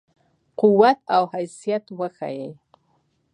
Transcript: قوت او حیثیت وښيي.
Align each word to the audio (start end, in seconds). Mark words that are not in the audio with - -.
قوت 0.59 0.99
او 1.15 1.23
حیثیت 1.33 1.83
وښيي. 1.99 2.49